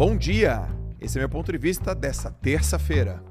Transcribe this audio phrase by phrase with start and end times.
[0.00, 0.66] Bom dia!
[0.98, 3.22] Esse é meu ponto de vista dessa terça-feira.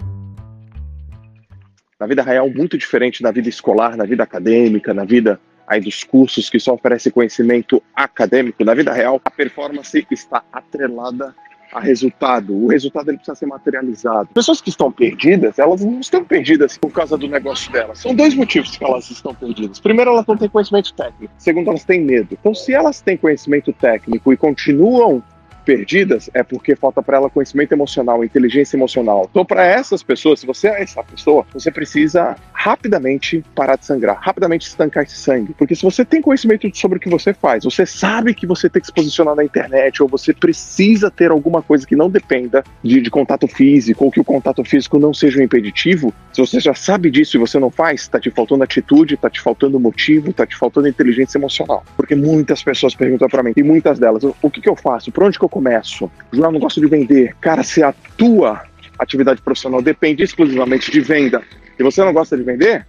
[1.99, 6.04] Na vida real, muito diferente da vida escolar, na vida acadêmica, na vida aí dos
[6.04, 11.34] cursos que só oferecem conhecimento acadêmico, na vida real, a performance está atrelada
[11.73, 12.55] a resultado.
[12.55, 14.29] O resultado ele precisa ser materializado.
[14.31, 17.97] Pessoas que estão perdidas, elas não estão perdidas por causa do negócio delas.
[17.97, 19.79] São dois motivos que elas estão perdidas.
[19.79, 21.33] Primeiro, elas não têm conhecimento técnico.
[21.36, 22.38] Segundo, elas têm medo.
[22.39, 25.23] Então, se elas têm conhecimento técnico e continuam
[25.70, 29.27] perdidas é porque falta para ela conhecimento emocional, inteligência emocional.
[29.29, 34.17] Então, para essas pessoas, se você é essa pessoa, você precisa rapidamente parar de sangrar,
[34.19, 35.53] rapidamente estancar esse sangue.
[35.53, 38.80] Porque se você tem conhecimento sobre o que você faz, você sabe que você tem
[38.81, 42.99] que se posicionar na internet, ou você precisa ter alguma coisa que não dependa de,
[42.99, 46.73] de contato físico, ou que o contato físico não seja um impeditivo, se você já
[46.73, 50.47] sabe disso e você não faz, está te faltando atitude, está te faltando motivo, está
[50.47, 51.83] te faltando inteligência emocional.
[51.95, 55.11] Porque muitas pessoas perguntam para mim, e muitas delas, o que, que eu faço?
[55.11, 56.09] Por onde que eu começo.
[56.31, 57.36] João, não gosto de vender.
[57.41, 58.63] Cara, se a tua
[58.97, 61.41] atividade profissional depende exclusivamente de venda
[61.77, 62.85] e você não gosta de vender,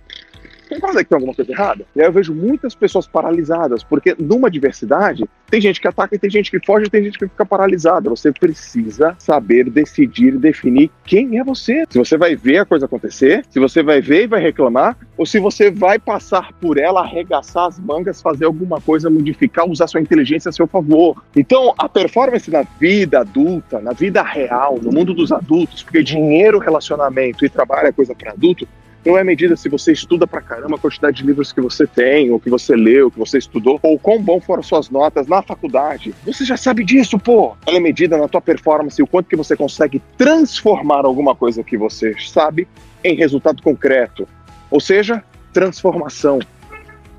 [0.81, 1.85] concorda que tem alguma coisa errada?
[1.95, 6.31] E aí eu vejo muitas pessoas paralisadas, porque numa diversidade, tem gente que ataca tem
[6.31, 8.11] gente que foge tem gente que fica paralisada.
[8.11, 11.85] Você precisa saber decidir, definir quem é você.
[11.91, 15.27] Se você vai ver a coisa acontecer, se você vai ver e vai reclamar, ou
[15.27, 20.01] se você vai passar por ela, arregaçar as mangas, fazer alguma coisa, modificar, usar sua
[20.01, 21.23] inteligência a seu favor.
[21.37, 26.59] Então, a performance na vida adulta, na vida real, no mundo dos adultos, porque dinheiro,
[26.59, 28.67] relacionamento e trabalho é coisa para adulto,
[29.05, 32.31] não é medida se você estuda pra caramba a quantidade de livros que você tem,
[32.31, 36.15] ou que você leu, que você estudou, ou quão bom foram suas notas na faculdade.
[36.25, 37.57] Você já sabe disso, pô.
[37.67, 41.77] Ela é medida na tua performance, o quanto que você consegue transformar alguma coisa que
[41.77, 42.69] você sabe
[43.03, 44.29] em resultado concreto.
[44.71, 46.39] Ou seja, transformação.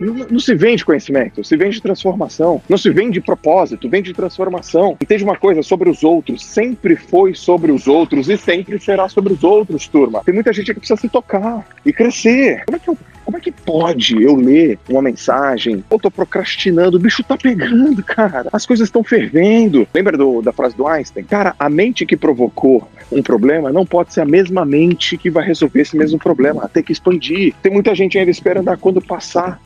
[0.02, 2.62] Não, se vende conhecimento, se vende transformação.
[2.68, 4.98] Não se vende propósito, vende transformação.
[5.02, 6.44] Entende uma coisa sobre os outros?
[6.44, 10.24] Sempre foi sobre os outros e sempre será sobre os outros, turma.
[10.26, 12.64] Tem muita gente que precisa se tocar e crescer.
[12.66, 15.84] Como é que eu como é que pode eu ler uma mensagem?
[15.90, 18.50] Eu tô procrastinando, o bicho tá pegando, cara.
[18.52, 19.88] As coisas estão fervendo.
[19.94, 21.24] Lembra do, da frase do Einstein?
[21.24, 25.46] Cara, a mente que provocou um problema não pode ser a mesma mente que vai
[25.46, 26.68] resolver esse mesmo problema.
[26.68, 27.54] Tem que expandir.
[27.62, 29.62] Tem muita gente ainda esperando quando passar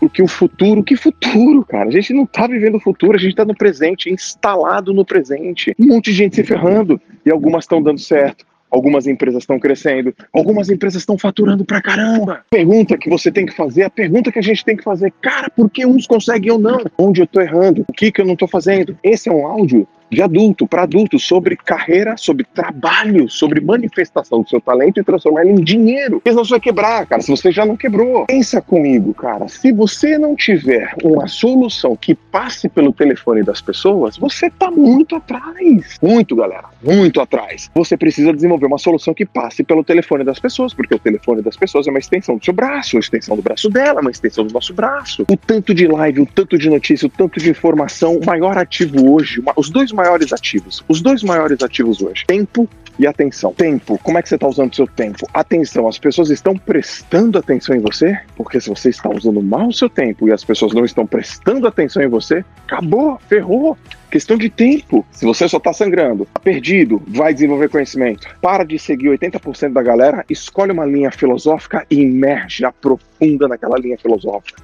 [0.00, 1.88] o que o futuro, que futuro, cara?
[1.88, 5.74] A gente não tá vivendo o futuro, a gente tá no presente, instalado no presente.
[5.78, 8.44] Um monte de gente se ferrando e algumas estão dando certo.
[8.70, 12.40] Algumas empresas estão crescendo, algumas empresas estão faturando pra caramba.
[12.48, 15.50] Pergunta que você tem que fazer, a pergunta que a gente tem que fazer, cara,
[15.50, 16.80] por que uns conseguem ou não?
[16.96, 17.84] Onde eu tô errando?
[17.86, 18.96] O que que eu não tô fazendo?
[19.02, 24.48] Esse é um áudio de adulto para adulto sobre carreira, sobre trabalho, sobre manifestação do
[24.48, 26.16] seu talento e transformar ele em dinheiro.
[26.16, 28.26] Porque senão você vai quebrar, cara, se você já não quebrou.
[28.26, 34.18] Pensa comigo, cara, se você não tiver uma solução que passe pelo telefone das pessoas,
[34.18, 35.98] você tá muito atrás.
[36.02, 37.70] Muito, galera, muito atrás.
[37.74, 41.56] Você precisa desenvolver uma solução que passe pelo telefone das pessoas, porque o telefone das
[41.56, 44.52] pessoas é uma extensão do seu braço, uma extensão do braço dela, uma extensão do
[44.52, 45.24] nosso braço.
[45.30, 49.14] O tanto de live, o tanto de notícia, o tanto de informação, o maior ativo
[49.14, 50.84] hoje, os dois maiores maiores ativos.
[50.88, 52.68] Os dois maiores ativos hoje: tempo
[52.98, 53.54] e atenção.
[53.54, 55.26] Tempo, como é que você está usando o seu tempo?
[55.32, 58.18] Atenção, as pessoas estão prestando atenção em você?
[58.36, 61.66] Porque se você está usando mal o seu tempo e as pessoas não estão prestando
[61.66, 63.78] atenção em você, acabou, ferrou.
[64.10, 65.06] Questão de tempo.
[65.10, 68.28] Se você só está sangrando, tá perdido, vai desenvolver conhecimento.
[68.42, 73.96] Para de seguir 80% da galera, escolhe uma linha filosófica e imerge, aprofunda naquela linha
[73.96, 74.60] filosófica.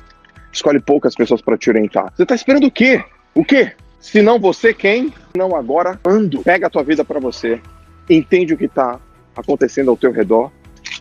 [0.53, 2.13] Escolhe poucas pessoas para te orientar.
[2.15, 3.03] Você está esperando o quê?
[3.35, 3.73] O quê?
[4.01, 5.13] Se não você, quem?
[5.37, 6.43] Não agora, ando.
[6.43, 7.61] Pega a tua vida para você.
[8.09, 9.01] Entende o que está
[9.37, 10.51] acontecendo ao teu redor.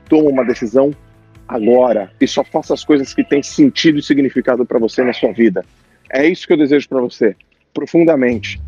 [0.09, 0.91] Toma uma decisão
[1.47, 2.11] agora.
[2.19, 5.63] E só faça as coisas que têm sentido e significado para você na sua vida.
[6.09, 7.35] É isso que eu desejo para você.
[7.73, 8.59] Profundamente.